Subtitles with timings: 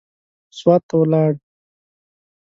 [0.57, 1.31] سوات ته ولاړ.